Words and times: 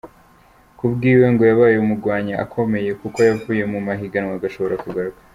Ku 0.77 0.85
bwiwe 0.93 1.25
ngo 1.33 1.43
yabaye 1.49 1.75
umugwanyi 1.79 2.33
akomeye, 2.43 2.89
kuko 3.01 3.17
yavuye 3.27 3.63
mu 3.73 3.79
mahiganwa 3.87 4.33
agashobora 4.37 4.75
kugaruka. 4.83 5.19